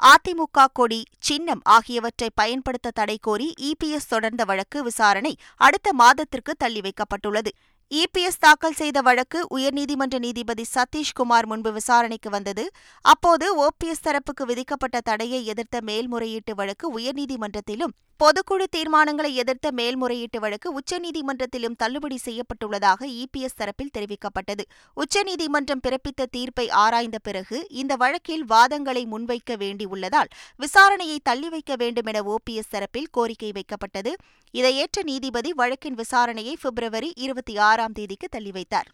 அதிமுக 0.00 0.66
கொடி 0.72 0.98
சின்னம் 1.18 1.62
ஆகியவற்றை 1.76 2.28
பயன்படுத்த 2.34 2.92
தடை 2.94 3.16
கோரி 3.20 3.48
இபிஎஸ் 3.68 4.10
தொடர்ந்த 4.12 4.42
வழக்கு 4.50 4.78
விசாரணை 4.82 5.32
அடுத்த 5.56 5.92
மாதத்திற்கு 5.92 6.52
தள்ளி 6.58 6.80
வைக்கப்பட்டுள்ளது. 6.80 7.50
இபிஎஸ் 7.90 8.40
தாக்கல் 8.44 8.78
செய்த 8.80 9.00
வழக்கு 9.00 9.40
உயர்நீதிமன்ற 9.56 10.18
நீதிபதி 10.18 10.64
சதீஷ்குமார் 10.74 11.48
முன்பு 11.50 11.72
விசாரணைக்கு 11.72 12.30
வந்தது. 12.30 12.64
அப்போது 13.04 13.46
ஓபிஎஸ் 13.66 14.04
தரப்புக்கு 14.06 14.46
விதிக்கப்பட்ட 14.46 15.00
தடையை 15.00 15.40
எதிர்த்த 15.46 15.80
மேல்முறையீட்டு 15.80 16.54
வழக்கு 16.54 16.88
உயர்நீதிமன்றத்திலும் 16.98 17.96
பொதுக்குழு 18.22 18.66
தீர்மானங்களை 18.76 19.34
எதிர்த்த 19.34 19.70
மேல்முறையீட்டு 19.70 20.40
வழக்கு 20.40 20.68
உச்சநீதிமன்றத்திலும் 20.78 21.76
தள்ளுபடி 21.76 22.18
செய்யப்பட்டுள்ளதாக 22.24 23.06
இபிஎஸ் 23.06 23.58
தரப்பில் 23.60 23.90
தெரிவிக்கப்பட்டது. 23.98 24.64
உச்சநீதிமன்றம் 24.94 25.80
பிறப்பித்த 25.86 26.26
தீர்ப்பை 26.30 26.70
ஆராய்ந்த 26.70 27.18
பிறகு 27.18 27.66
இந்த 27.70 27.96
வழக்கில் 27.96 28.44
வாதங்களை 28.44 29.04
முன்வைக்க 29.06 29.56
வேண்டியுள்ளதால் 29.56 30.30
விசாரணையை 30.58 31.18
தள்ளி 31.22 31.48
வைக்க 31.48 31.76
வேண்டும் 31.76 32.06
என 32.06 32.22
ஓபிஎஸ் 32.22 32.72
தரப்பில் 32.72 33.10
கோரிக்கை 33.10 33.52
வைக்கப்பட்டது. 33.52 34.12
இதையேற்ற 34.50 35.02
நீதிபதி 35.02 35.52
வழக்கின் 35.52 35.94
விசாரணையை 35.94 36.52
பிப்ரவரி 36.60 37.12
இருபத்தி 37.16 37.56
ஆறாம் 37.56 37.92
தேதிக்கு 37.92 38.28
தள்ளி 38.28 38.50
வைத்தார். 38.50 38.90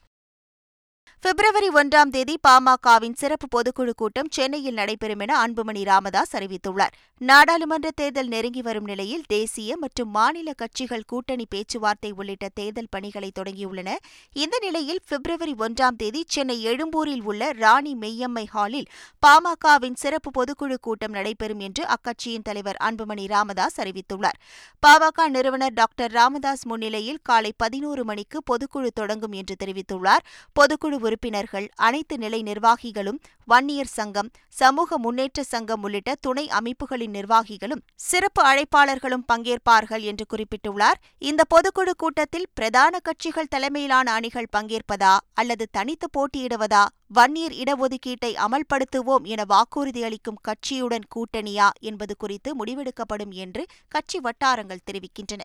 பிப்ரவரி 1.24 1.68
ஒன்றாம் 1.68 2.10
தேதி 2.10 2.34
பாமகவின் 2.48 3.16
சிறப்பு 3.16 3.46
பொதுக்குழு 3.54 3.92
கூட்டம் 3.96 4.28
சென்னையில் 4.30 4.74
நடைபெறும் 4.74 5.18
என 5.18 5.32
அன்புமணி 5.46 5.82
ராமதாஸ் 5.84 6.32
அறிவித்துள்ளார். 6.36 6.94
நாடாளுமன்ற 7.20 7.88
தேர்தல் 7.90 8.28
நெருங்கி 8.28 8.62
வரும் 8.62 8.84
நிலையில் 8.84 9.24
தேசிய 9.28 9.76
மற்றும் 9.76 10.10
மாநில 10.10 10.52
கட்சிகள் 10.52 11.04
கூட்டணி 11.06 11.46
பேச்சுவார்த்தை 11.50 12.12
உள்ளிட்ட 12.16 12.48
தேர்தல் 12.54 12.88
பணிகளை 12.90 13.30
தொடங்கியுள்ளன. 13.38 13.88
இந்த 14.32 14.58
நிலையில் 14.60 15.00
பிப்ரவரி 15.08 15.54
ஒன்றாம் 15.58 15.96
தேதி 15.96 16.22
சென்னை 16.26 16.56
எழும்பூரில் 16.62 17.22
உள்ள 17.22 17.50
ராணி 17.52 17.92
மெய்யம்மை 18.00 18.46
ஹாலில் 18.54 18.88
பாமகவின் 19.26 20.00
சிறப்பு 20.04 20.32
பொதுக்குழு 20.38 20.78
கூட்டம் 20.80 21.10
நடைபெறும் 21.10 21.58
என்று 21.58 21.84
அக்கட்சியின் 21.96 22.46
தலைவர் 22.48 22.80
அன்புமணி 22.88 23.26
ராமதாஸ் 23.26 23.78
அறிவித்துள்ளார். 23.80 24.40
பாமக 24.86 25.28
நிறுவனர் 25.28 25.72
டாக்டர் 25.72 26.12
ராமதாஸ் 26.12 26.66
முன்னிலையில் 26.66 27.22
காலை 27.22 27.52
பதினோரு 27.56 28.04
மணிக்கு 28.04 28.40
பொதுக்குழு 28.52 28.92
தொடங்கும் 28.94 29.32
என்று 29.32 29.56
தெரிவித்துள்ளார். 29.64 30.26
பொதுக்குழு 30.60 31.08
உறுப்பினர்கள் 31.10 31.66
அனைத்து 31.88 32.16
நிலை 32.24 32.40
நிர்வாகிகளும் 32.42 33.20
வன்னியர் 33.48 33.92
சங்கம் 33.96 34.28
சமூக 34.60 34.98
முன்னேற்ற 35.04 35.40
சங்கம் 35.52 35.82
உள்ளிட்ட 35.86 36.10
துணை 36.26 36.44
அமைப்புகளின் 36.58 37.14
நிர்வாகிகளும் 37.18 37.82
சிறப்பு 38.06 38.42
அழைப்பாளர்களும் 38.50 39.24
பங்கேற்பார்கள் 39.32 40.04
என்று 40.10 40.24
குறிப்பிட்டுள்ளார். 40.32 40.98
இந்த 41.30 41.42
பொதுக்குழு 41.54 41.94
கூட்டத்தில் 41.96 42.48
பிரதான 42.54 43.00
கட்சிகள் 43.08 43.52
தலைமையிலான 43.54 44.12
அணிகள் 44.18 44.52
பங்கேற்பதா 44.56 45.14
அல்லது 45.34 45.66
தனித்து 45.78 46.08
போட்டியிடுவதா 46.16 46.84
வன்னியர் 47.18 47.56
இடஒதுக்கீட்டை 47.62 48.32
அமல்படுத்துவோம் 48.46 49.24
என 49.32 49.44
வாக்குறுதி 49.44 50.02
அளிக்கும் 50.08 50.42
கட்சியுடன் 50.48 51.08
கூட்டணியா 51.14 51.70
என்பது 51.90 52.14
குறித்து 52.16 52.52
முடிவெடுக்கப்படும் 52.60 53.32
என்று 53.44 53.64
கட்சி 53.88 54.20
வட்டாரங்கள் 54.20 54.86
தெரிவிக்கின்றன. 54.88 55.42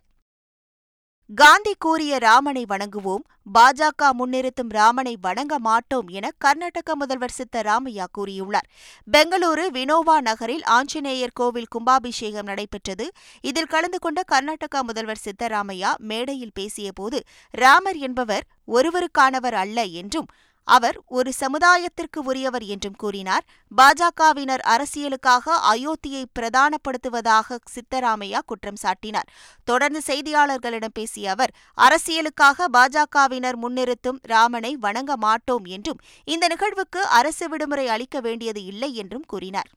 காந்தி 1.33 1.75
கூறிய 1.79 2.17
ராமனை 2.17 2.65
வணங்குவோம் 2.69 3.23
பாஜக 3.53 4.09
முன்னிறுத்தும் 4.17 4.69
ராமனை 4.69 5.17
வணங்க 5.21 5.59
மாட்டோம் 5.59 6.07
என 6.07 6.29
கர்நாடக 6.37 6.95
முதல்வர் 6.95 7.33
சித்தராமையா 7.37 8.05
கூறியுள்ளார். 8.17 8.67
பெங்களூரு 9.11 9.65
வினோவா 9.71 10.21
நகரில் 10.21 10.63
ஆஞ்சநேயர் 10.63 11.33
கோவில் 11.33 11.67
கும்பாபிஷேகம் 11.67 12.45
நடைபெற்றது. 12.45 13.11
இதில் 13.41 13.65
கலந்து 13.65 13.99
கொண்ட 13.99 14.23
கர்நாடக 14.23 14.83
முதல்வர் 14.83 15.23
சித்தராமையா 15.25 15.95
மேடையில் 15.97 16.55
பேசியபோது 16.59 17.19
ராமர் 17.51 17.95
என்பவர் 17.95 18.45
ஒருவருக்கானவர் 18.67 19.53
அல்ல 19.53 19.83
என்றும் 19.83 20.27
அவர் 20.67 20.97
ஒரு 21.07 21.31
சமுதாயத்திற்கு 21.39 22.19
உரியவர் 22.23 22.63
என்றும் 22.63 22.97
கூறினார். 22.97 23.45
பாஜகவினர் 23.71 24.63
அரசியலுக்காக 24.65 25.55
அயோத்தியை 25.73 26.23
பிரதானப்படுத்துவதாக 26.39 27.57
சித்தராமையா 27.73 28.39
குற்றம் 28.45 28.81
சாட்டினார். 28.83 29.29
தொடர்ந்து 29.63 30.01
செய்தியாளர்களிடம் 30.07 30.93
பேசிய 30.93 31.31
அவர் 31.31 31.53
அரசியலுக்காக 31.77 32.67
பாஜகவினர் 32.73 33.59
முன்னிறுத்தும் 33.61 34.19
ராமனை 34.21 34.75
வணங்க 34.77 35.17
மாட்டோம் 35.17 35.65
என்றும் 35.65 36.01
இந்த 36.23 36.47
நிகழ்வுக்கு 36.47 37.03
அரசு 37.05 37.49
விடுமுறை 37.49 37.87
அளிக்க 37.87 38.19
வேண்டியது 38.19 38.63
இல்லை 38.63 38.95
என்றும் 38.95 39.25
கூறினார். 39.27 39.71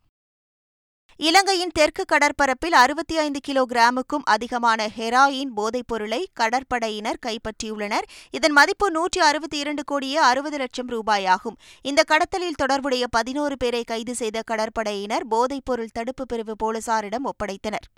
இலங்கையின் 1.21 1.71
தெற்கு 1.75 2.05
கடற்பரப்பில் 2.13 2.77
அறுபத்தி 2.81 3.19
ஐந்து 3.19 3.41
கிலோ 3.41 3.63
கிராமுக்கும் 3.69 4.25
அதிகமான 4.25 4.91
ஹெராயின் 4.97 5.51
போதைப் 5.55 5.87
பொருளை 5.87 6.31
கடற்படையினர் 6.41 7.19
கைப்பற்றியுள்ளனர். 7.27 8.07
இதன் 8.31 8.53
மதிப்பு 8.53 8.91
நூற்றி 8.91 9.21
அறுபத்தி 9.21 9.59
இரண்டு 9.59 9.85
கோடியே 9.85 10.17
அறுபது 10.17 10.57
லட்சம் 10.57 10.89
ரூபாயாகும். 10.89 11.57
இந்த 11.83 12.03
கடத்தலில் 12.03 12.55
தொடர்புடைய 12.57 13.07
பதினோரு 13.07 13.57
பேரை 13.57 13.85
கைது 13.85 14.15
செய்த 14.15 14.43
கடற்படையினர் 14.51 15.25
போதைப் 15.29 15.65
பொருள் 15.65 15.95
தடுப்பு 15.95 16.27
பிரிவு 16.27 16.57
போலீசாரிடம் 16.65 17.25
ஒப்படைத்தனர். 17.25 17.89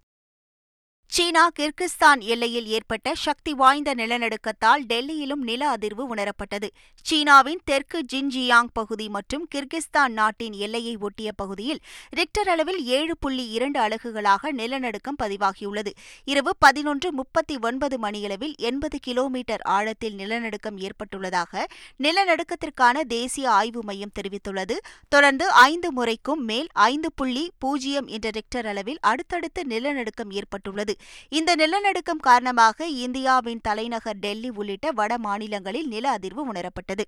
சீனா 1.15 1.43
கிர்கிஸ்தான் 1.59 2.21
எல்லையில் 2.33 2.67
ஏற்பட்ட 2.67 3.15
சக்தி 3.15 3.53
வாய்ந்த 3.53 3.95
நிலநடுக்கத்தால் 3.95 4.83
டெல்லியிலும் 4.91 5.43
நில 5.49 5.63
அதிர்வு 5.75 6.05
உணரப்பட்டது. 6.13 6.69
சீனாவின் 7.07 7.63
தெற்கு 7.65 7.99
ஜின்ஜியாங் 8.13 8.71
பகுதி 8.73 9.09
மற்றும் 9.09 9.49
கிர்கிஸ்தான் 9.55 10.13
நாட்டின் 10.19 10.53
எல்லையை 10.53 10.97
ஒட்டிய 10.97 11.33
பகுதியில் 11.33 11.81
ரிக்டர் 12.11 12.49
அளவில் 12.49 12.85
ஏழு 12.99 13.17
புள்ளி 13.19 13.49
இரண்டு 13.49 13.81
அலகுகளாக 13.81 14.53
நிலநடுக்கம் 14.53 15.19
பதிவாகியுள்ளது. 15.23 15.93
இரவு 16.25 16.53
பதினொன்று 16.59 17.13
முப்பத்தி 17.13 17.57
ஒன்பது 17.61 17.99
மணியளவில் 17.99 18.55
எண்பது 18.71 18.99
கிலோமீட்டர் 18.99 19.65
ஆழத்தில் 19.77 20.15
நிலநடுக்கம் 20.15 20.79
ஏற்பட்டுள்ளதாக 20.79 21.67
நிலநடுக்கத்திற்கான 22.07 23.05
தேசிய 23.17 23.51
ஆய்வு 23.51 23.85
மையம் 23.85 24.15
தெரிவித்துள்ளது. 24.21 24.79
தொடர்ந்து 25.09 25.49
ஐந்து 25.51 25.93
முறைக்கும் 25.93 26.45
மேல் 26.45 26.71
ஐந்து 26.73 27.13
புள்ளி 27.15 27.51
பூஜ்ஜியம் 27.59 28.07
என்ற 28.07 28.31
ரிக்டர் 28.31 28.67
அளவில் 28.67 29.03
அடுத்தடுத்து 29.13 29.65
நிலநடுக்கம் 29.65 30.31
ஏற்பட்டுள்ளது. 30.31 30.97
இந்த 31.29 31.55
நிலநடுக்கம் 31.55 32.23
காரணமாக 32.23 32.87
இந்தியாவின் 32.87 33.61
தலைநகர் 33.63 34.19
டெல்லி 34.19 34.51
உள்ளிட்ட 34.51 34.93
வட 34.93 35.19
மாநிலங்களில் 35.19 35.89
நில 35.89 36.19
அதிர்வு 36.19 36.45
உணரப்பட்டது. 36.53 37.05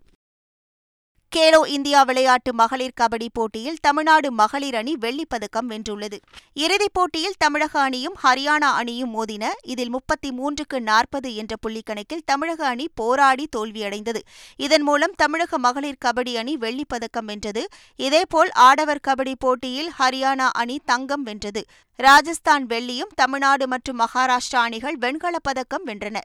கேலோ 1.37 1.67
இந்தியா 1.67 2.03
விளையாட்டு 2.03 2.55
மகளிர் 2.55 2.93
கபடி 3.01 3.27
போட்டியில் 3.33 3.79
தமிழ்நாடு 3.81 4.33
மகளிர் 4.33 4.75
அணி 4.75 4.97
வெள்ளிப்பதக்கம் 5.01 5.69
வென்றுள்ளது. 5.69 6.19
இறுதிப் 6.53 6.91
போட்டியில் 6.93 7.35
தமிழக 7.39 7.81
அணியும் 7.81 8.17
ஹரியானா 8.25 8.71
அணியும் 8.81 9.13
மோதின 9.15 9.45
இதில் 9.63 9.89
முப்பத்தி 9.89 10.31
மூன்றுக்கு 10.31 10.81
நாற்பது 10.81 11.35
என்ற 11.35 11.57
புள்ளிக்கணக்கில் 11.57 12.23
தமிழக 12.25 12.67
அணி 12.67 12.89
போராடி 12.95 13.49
தோல்வியடைந்தது. 13.57 14.21
இதன் 14.57 14.83
மூலம் 14.83 15.13
தமிழக 15.17 15.59
மகளிர் 15.59 16.03
கபடி 16.05 16.35
அணி 16.35 16.57
வெள்ளிப்பதக்கம் 16.57 17.25
வென்றது. 17.25 17.69
இதேபோல் 17.97 18.51
ஆடவர் 18.51 19.01
கபடி 19.09 19.35
போட்டியில் 19.39 19.93
ஹரியானா 19.99 20.49
அணி 20.53 20.81
தங்கம் 20.85 21.23
வென்றது. 21.23 21.65
ராஜஸ்தான் 21.97 22.67
வெள்ளியும் 22.67 23.15
தமிழ்நாடு 23.15 23.69
மற்றும் 23.69 23.99
மகாராஷ்டிரா 23.99 24.57
அணிகள் 24.57 24.97
வெண்கலப் 25.01 25.43
பதக்கம் 25.43 25.87
வென்றன. 25.87 26.17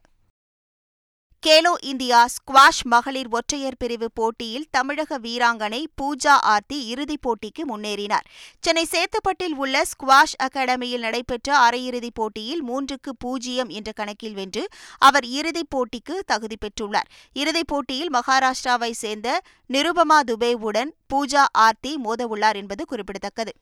கேலோ 1.48 1.74
இந்தியா 1.82 2.26
ஸ்குவாஷ் 2.26 2.82
மகளிர் 2.84 3.28
ஒற்றையர் 3.30 3.78
பிரிவு 3.78 4.12
போட்டியில் 4.14 4.66
தமிழக 4.72 5.20
வீராங்கனை 5.20 5.84
பூஜா 6.02 6.34
ஆர்த்தி 6.42 6.86
இறுதிப் 6.86 7.22
போட்டிக்கு 7.22 7.64
முன்னேறினார். 7.68 8.26
சென்னை 8.60 8.88
சேத்துப்பட்டில் 8.92 9.56
உள்ள 9.56 9.82
ஸ்குவாஷ் 9.82 10.36
அகாடமியில் 10.44 11.00
நடைபெற்ற 11.00 11.70
அரையிறுதிப் 11.70 12.14
போட்டியில் 12.14 12.64
மூன்றுக்கு 12.64 13.14
பூஜ்ஜியம் 13.20 13.70
என்ற 13.70 13.92
கணக்கில் 13.92 14.34
வென்று 14.34 14.68
அவர் 14.98 15.24
இறுதிப் 15.24 15.72
போட்டிக்கு 15.76 16.18
தகுதி 16.26 16.58
பெற்றுள்ளார். 16.66 17.10
இறுதிப் 17.34 17.68
போட்டியில் 17.68 18.14
மகாராஷ்டிராவை 18.14 18.92
சேர்ந்த 18.92 19.42
நிருபமா 19.70 20.20
துபேவுடன் 20.28 20.90
பூஜா 21.14 21.46
ஆர்த்தி 21.52 21.98
மோதவுள்ளார் 22.04 22.56
என்பது 22.56 22.86
குறிப்பிடத்தக்கது. 22.86 23.54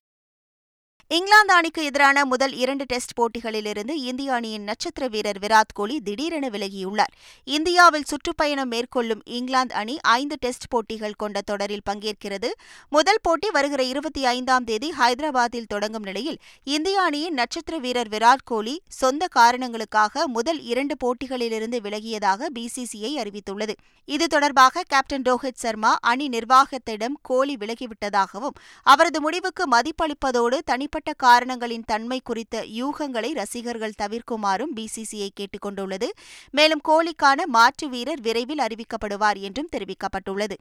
இங்கிலாந்து 1.07 1.53
அணிக்கு 1.53 1.83
எதிரான 1.83 2.25
முதல் 2.25 2.53
இரண்டு 2.53 2.83
டெஸ்ட் 2.87 3.11
போட்டிகளிலிருந்து 3.19 3.91
இந்திய 3.91 4.33
அணியின் 4.33 4.63
நட்சத்திர 4.63 5.07
வீரர் 5.07 5.39
விராட் 5.39 5.73
கோலி 5.73 5.99
திடீரென 5.99 6.49
விலகியுள்ளார். 6.49 7.11
இந்தியாவில் 7.43 8.03
சுற்றுப்பயணம் 8.03 8.67
மேற்கொள்ளும் 8.67 9.21
இங்கிலாந்து 9.25 9.75
அணி 9.75 9.97
ஐந்து 10.01 10.35
டெஸ்ட் 10.39 10.67
போட்டிகள் 10.67 11.13
கொண்ட 11.17 11.41
தொடரில் 11.41 11.81
பங்கேற்கிறது. 11.89 12.49
முதல் 12.89 13.19
போட்டி 13.21 13.49
வருகிற 13.49 13.83
இருபத்தி 13.83 14.25
ஐந்தாம் 14.25 14.63
தேதி 14.63 14.93
ஹைதராபாத்தில் 14.99 15.67
தொடங்கும் 15.67 16.03
நிலையில் 16.03 16.39
இந்திய 16.63 17.01
அணியின் 17.01 17.33
நட்சத்திர 17.33 17.77
வீரர் 17.77 18.09
விராட் 18.09 18.45
கோலி 18.45 18.81
சொந்த 18.87 19.27
காரணங்களுக்காக 19.27 20.27
முதல் 20.27 20.61
இரண்டு 20.61 20.97
போட்டிகளிலிருந்து 21.05 21.81
விலகியதாக 21.81 22.49
பிசிசிஐ 22.59 23.13
அறிவித்துள்ளது. 23.17 23.73
இது 24.05 24.27
தொடர்பாக 24.27 24.83
கேப்டன் 24.87 25.21
ரோஹித் 25.21 25.61
சர்மா 25.65 25.97
அணி 26.01 26.29
நிர்வாகத்திடம் 26.29 27.15
கோலி 27.21 27.57
விலகிவிட்டதாகவும் 27.59 28.59
அவரது 28.83 29.21
முடிவுக்கு 29.21 29.63
மதிப்பளிப்பதோடு 29.69 30.59
தனி 30.65 30.87
தனிப்பட்ட 30.95 31.27
காரணங்களின் 31.27 31.83
தன்மை 31.85 32.21
குறித்த 32.23 32.61
யூகங்களை 32.75 33.33
ரசிகர்கள் 33.33 33.97
தவிர்க்குமாறும் 34.01 34.71
பிசிசிஐ 34.75 35.27
கேட்டுக் 35.33 35.61
கொண்டுள்ளது 35.61 36.07
மேலும் 36.51 36.81
கோலிக்கான 36.87 37.45
மாற்று 37.45 37.89
வீரர் 37.89 38.21
விரைவில் 38.21 38.63
அறிவிக்கப்படுவார் 38.63 39.39
என்றும் 39.39 39.69
தெரிவிக்கப்பட்டுள்ளது. 39.71 40.55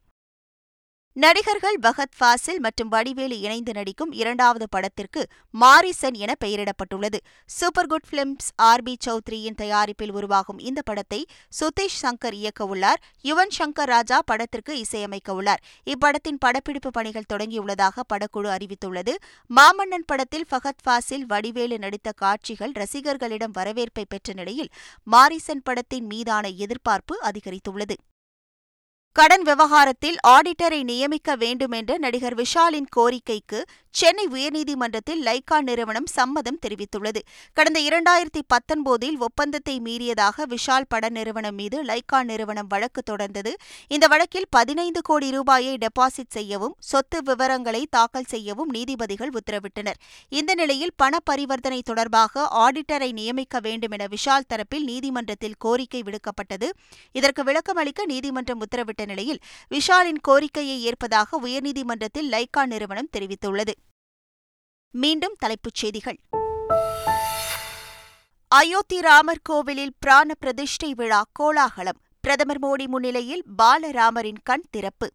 நடிகர்கள் 1.16 1.76
பகத் 1.82 2.14
ஃபாசில் 2.18 2.58
மற்றும் 2.58 2.88
வடிவேலு 2.88 3.40
இணைந்து 3.40 3.72
நடிக்கும் 3.72 4.12
இரண்டாவது 4.12 4.68
படத்திற்கு 4.68 5.26
மாரிசன் 5.60 6.12
என 6.12 6.34
பெயரிடப்பட்டுள்ளது. 6.44 7.18
Super 7.46 7.86
good 7.86 8.08
films 8.10 8.50
R 8.56 8.82
B 8.82 8.96
சௌத்ரியின் 9.06 9.54
தயாரிப்பில் 9.54 10.12
உருவாகும் 10.12 10.58
இந்த 10.58 10.82
படத்தை 10.82 11.26
சுதேஷ் 11.60 11.98
சங்கர் 12.02 12.34
இயக்கவுள்ளார் 12.34 13.00
யுவன் 13.22 13.54
சங்கர் 13.58 13.84
ராஜா 13.84 14.22
படத்திற்கு 14.22 14.78
இசையமைக்க 14.78 15.34
உள்ளார். 15.34 15.62
இப்படத்தின் 15.86 16.38
படப்பிடிப்பு 16.38 16.90
பணிகள் 16.90 17.30
தொடங்கியுள்ளதாக 17.32 18.00
படக்குழு 18.14 18.56
அறிவித்துள்ளது. 18.56 19.14
மாமன்னன் 19.50 20.06
படத்தில் 20.06 20.46
ஃபகத் 20.50 20.82
ஃபாசில் 20.82 21.26
வடிவேலு 21.26 21.78
நடித்த 21.78 22.12
காட்சிகள் 22.12 22.72
ரசிகர்களிடம் 22.72 23.52
வரவேற்பை 23.52 24.04
பெற்ற 24.08 24.32
நிலையில் 24.32 24.68
மாரிசன் 25.12 25.64
படத்தின் 25.64 26.06
மீதான 26.06 26.48
எதிர்பார்ப்பு 26.48 27.20
அதிகரித்துள்ளது. 27.22 27.96
கடன் 29.18 29.42
விவகாரத்தில் 29.42 30.16
ஆடிட்டரை 30.28 30.82
நியமிக்க 30.82 31.36
வேண்டுமென்ற 31.36 31.98
நடிகர் 31.98 32.34
விஷாலின் 32.34 32.88
கோரிக்கைக்கு 32.96 33.62
சென்னை 33.90 34.26
உயர்நீதிமன்றத்தில் 34.26 35.20
லைகா 35.24 35.60
நிறுவனம் 35.60 36.06
சம்மதம் 36.06 36.58
தெரிவித்துள்ளது. 36.66 37.20
கடந்த 37.52 37.80
இரண்டாயிரத்தி 37.80 38.40
பத்தொன்பதில் 38.46 39.18
ஒப்பந்தத்தை 39.18 39.80
மீறியதாக 39.80 40.46
விஷால் 40.48 40.88
பட 40.88 41.08
நிறுவனம் 41.08 41.54
மீது 41.54 41.84
லைகா 41.84 42.22
நிறுவனம் 42.22 42.66
வழக்கு 42.66 43.02
தொடர்ந்தது. 43.10 43.52
இந்த 43.88 44.06
வழக்கில் 44.06 44.48
பதினைந்து 44.50 45.02
கோடி 45.02 45.30
ரூபாயை 45.30 45.76
டெபாசிட் 45.76 46.34
செய்யவும் 46.36 46.74
சொத்து 46.78 47.22
விவரங்களை 47.22 47.86
தாக்கல் 47.90 48.28
செய்யவும் 48.28 48.68
நீதிபதிகள் 48.68 49.30
உத்தரவிட்டனர். 49.30 50.00
இந்த 50.28 50.54
நிலையில் 50.54 50.94
பண 50.96 51.18
பரிவர்த்தனை 51.24 51.82
தொடர்பாக 51.82 52.48
ஆடிட்டரை 52.64 53.12
நியமிக்க 53.12 53.60
வேண்டும் 53.60 53.90
என 53.90 54.06
விஷால் 54.06 54.50
தரப்பில் 54.54 54.84
நீதிமன்றத்தில் 54.84 55.56
கோரிக்கை 55.58 56.02
விடுக்கப்பட்டது. 56.02 56.70
இதற்கு 57.12 57.42
விளக்கமளிக்க 57.42 58.04
நீதிமன்றம் 58.04 58.60
உத்தரவிட்டது. 58.60 59.02
உத்தரவிட்ட 59.04 59.06
நிலையில் 59.06 59.38
விஷாலின் 59.70 60.20
கோரிக்கையை 60.20 60.82
ஏற்பதாக 60.82 61.40
உயர்நீதிமன்றத்தில் 61.40 62.30
லைகா 62.30 62.66
நிறுவனம் 62.66 63.08
தெரிவித்துள்ளது. 63.18 63.72
மீண்டும் 64.90 65.34
தலைப்புச் 65.38 65.74
செய்திகள். 65.74 66.18
அயோத்தி 68.48 69.00
ராமர் 69.00 69.40
கோவிலில் 69.42 69.94
பிராண 69.98 70.34
பிரதிஷ்டை 70.34 70.94
விழா 70.94 71.24
கோலாகலம். 71.32 72.00
பிரதமர் 72.20 72.58
மோடி 72.58 72.86
முன்னிலையில் 72.86 73.42
பாலராமரின் 73.62 74.38
கண் 74.42 74.62
திறப்பு. 74.70 75.12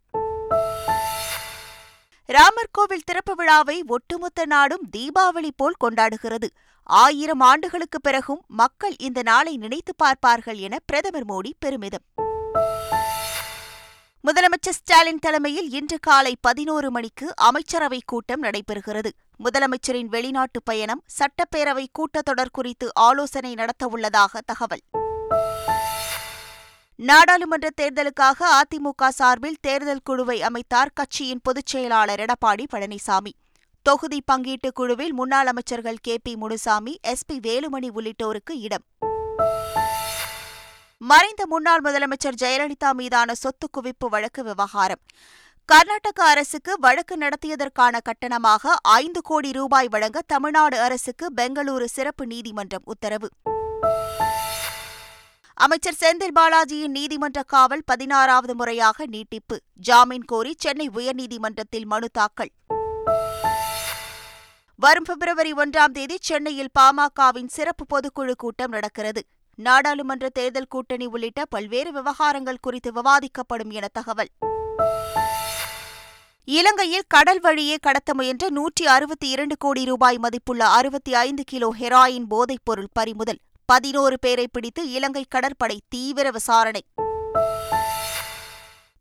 ராமர் 2.25 2.69
கோவில் 2.71 3.03
திறப்பு 3.05 3.35
விழாவை 3.35 3.83
ஒட்டுமொத்த 3.87 4.45
நாடும் 4.45 4.89
தீபாவளி 4.97 5.49
போல் 5.55 5.75
கொண்டாடுகிறது. 5.83 6.47
ஆயிரம் 6.83 7.39
ஆண்டுகளுக்கு 7.39 8.01
பிறகும் 8.01 8.43
மக்கள் 8.47 8.95
இந்த 8.99 9.21
நாளை 9.21 9.57
நினைத்து 9.57 9.95
பார்ப்பார்கள் 9.95 10.57
என 10.57 10.77
பிரதமர் 10.85 11.25
மோடி 11.25 11.51
பெருமிதம். 11.59 12.03
முதலமைச்சர் 14.27 14.71
ஸ்டாலின் 14.71 15.19
தலைமையில் 15.19 15.69
இன்று 15.71 15.99
காலை 15.99 16.35
பதினோரு 16.41 16.91
மணிக்கு 16.91 17.33
அமைச்சரவைக் 17.41 18.05
கூட்டம் 18.05 18.43
நடைபெறுகிறது. 18.43 19.09
முதலமைச்சரின் 19.43 20.05
வெளிநாட்டு 20.05 20.63
பயணம் 20.63 21.03
சட்டப்பேரவை 21.19 21.85
கூட்டத்தொடர் 21.91 22.51
குறித்து 22.51 22.91
ஆலோசனை 22.93 23.53
நடத்தவுள்ளதாக 23.53 24.37
தகவல். 24.45 24.79
நாடாளுமன்ற 26.95 27.69
தேர்தலுக்காக 27.81 28.61
அதிமுக 28.61 29.07
சார்பில் 29.07 29.57
தேர்தல் 29.61 30.01
குழுவை 30.03 30.41
அமைத்தார் 30.41 30.91
கட்சியின் 30.93 31.39
பொதுச் 31.43 31.65
செயலாளர் 31.65 32.19
எடப்பாடி 32.19 32.65
பழனிசாமி. 32.73 33.31
தொகுதி 33.81 34.23
பங்கீட்டு 34.31 34.71
குழுவில் 34.73 35.13
முன்னாள் 35.13 35.47
அமைச்சர்கள் 35.47 35.97
K 36.01 36.17
P 36.23 36.35
Munusamy 36.35 36.99
S 37.01 37.25
P 37.25 37.39
Velumani 37.39 37.89
உள்ளிட்டோருக்கு 37.95 38.51
இடம். 38.51 38.83
மறைந்த 41.01 41.45
முன்னாள் 41.45 41.81
முதலமைச்சர் 41.81 42.37
ஜெயலலிதா 42.41 42.91
மீதான 42.93 43.35
சொத்து 43.35 43.69
குவிப்பு 43.77 44.07
வழக்கு 44.09 44.43
விவகாரம். 44.43 44.99
கர்நாடக 45.65 46.23
அரசுக்கு 46.23 46.79
வழக்கு 46.79 47.17
நடத்தியதற்கான 47.17 47.99
கட்டணமாக 47.99 48.73
ஐந்து 48.81 49.21
கோடி 49.21 49.51
ரூபாய் 49.51 49.87
வழங்க 49.87 50.21
தமிழ்நாடு 50.21 50.79
அரசுக்கு 50.79 51.31
பெங்களூரு 51.37 51.83
சிறப்பு 51.83 52.27
நீதிமன்றம் 52.27 52.81
உத்தரவு. 52.83 53.29
அமைச்சர் 55.53 55.99
செந்தில் 55.99 56.37
பாலாஜியின் 56.39 56.95
நீதிமன்ற 56.97 57.43
காவல் 57.43 57.83
பதினாறாவது 57.85 58.55
முறையாக 58.55 59.05
நீட்டிப்பு. 59.05 59.59
ஜாமீன் 59.73 60.25
கோரி 60.25 60.55
சென்னை 60.57 60.89
உயர்நீதிமன்றத்தில் 60.89 61.85
மனு 61.85 62.09
தாக்கல். 62.09 62.51
வரும் 64.75 65.03
பிப்ரவரி 65.03 65.53
ஒன்றாம் 65.53 65.91
தேதி 65.91 66.17
சென்னையில் 66.21 66.69
பாமகவின் 66.79 67.47
சிறப்பு 67.47 67.85
பொதுக்குழு 67.93 68.35
கூட்டம் 68.35 68.71
நடக்கிறது. 68.71 69.25
நாடாளுமன்ற 69.59 70.29
தேர்தல் 70.29 70.67
கூட்டணி 70.69 71.05
உள்ளிட்ட 71.05 71.45
பல்வேறு 71.45 71.91
விவகாரங்கள் 71.91 72.59
குறித்து 72.61 72.91
விவாதிக்கப்படும் 72.91 73.69
என 73.69 73.87
தகவல். 73.93 74.29
இலங்கையில் 76.43 77.03
கடல் 77.07 77.39
வழியே 77.39 77.77
கடத்த 77.81 78.13
முயன்ற 78.13 78.49
நூற்றி 78.49 78.87
அறுபத்தி 78.87 79.29
இரண்டு 79.29 79.57
கோடி 79.57 79.85
ரூபாய் 79.85 80.17
மதிப்புள்ள 80.17 80.67
அறுபத்தி 80.67 81.13
ஐந்து 81.13 81.43
கிலோ 81.43 81.73
ஹெராயின் 81.79 82.25
போதைப்பொருள் 82.29 82.89
பறிமுதல். 82.93 83.39
பதினோரு 83.65 84.19
பேரை 84.19 84.47
பிடித்து 84.51 84.89
இலங்கை 84.89 85.25
கடற்படை 85.29 85.81
தீவிர 85.89 86.31
விசாரணை. 86.31 86.83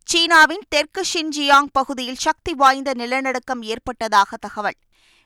சீனாவின் 0.05 0.63
தெற்கு 0.69 1.05
ஷின்ஜியாங் 1.15 1.69
பகுதியில் 1.73 2.23
சக்தி 2.27 2.55
வாய்ந்த 2.55 2.95
நிலநடுக்கம் 2.95 3.63
ஏற்பட்டதாக 3.63 4.37
தகவல். 4.37 4.79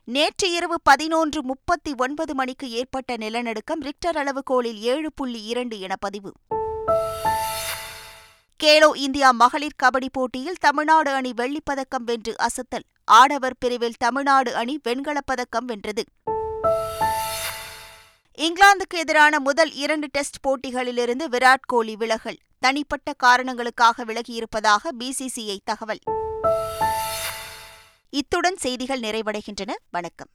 நேற்று 0.05 0.51
இரவு 0.51 0.81
பதினொன்று 0.83 1.43
முப்பத்தி 1.43 1.95
ஒன்பது 1.97 2.35
மணிக்கு 2.35 2.71
ஏற்பட்ட 2.71 3.17
நிலநடுக்கம் 3.17 3.81
ரிக்டர் 3.81 4.17
அளவுகோலில் 4.17 4.79
ஏழு 4.79 5.13
புள்ளி 5.13 5.43
இரண்டு 5.43 5.81
என 5.81 5.97
பதிவு. 5.97 6.33
கேலோ 8.65 8.97
இந்தியா 8.97 9.31
மகளிர் 9.31 9.75
கபடி 9.83 10.07
போட்டியில் 10.13 10.57
தமிழ்நாடு 10.61 11.11
அணி 11.11 11.33
வெள்ளிப்பதக்கம் 11.37 12.05
வென்று 12.05 12.35
அசத்தல். 12.39 12.83
ஆடவர் 13.05 13.57
பிரிவில் 13.59 13.95
தமிழ்நாடு 13.99 14.55
அணி 14.55 14.81
வெண்கலப் 14.89 15.27
பதக்கம் 15.27 15.65
வென்றது. 15.65 16.05
இங்கிலாந்துக்கு 18.39 18.97
எதிரான 18.97 19.41
முதல் 19.41 19.73
இரண்டு 19.73 20.09
டெஸ்ட் 20.11 20.47
போட்டிகளிலிருந்து 20.49 21.29
விராட் 21.31 21.67
கோலி 21.67 21.97
விலகல். 21.97 22.39
தனிப்பட்ட 22.59 23.13
காரணங்களுக்காக 23.13 24.05
விலகியிருப்பதாக 24.05 24.91
பிசிசிஐ 24.99 25.59
தகவல். 25.65 25.99
இத்துடன் 28.15 28.57
செய்திகள் 28.57 29.01
நிறைவடைகின்றன. 29.01 29.73
வணக்கம். 29.91 30.33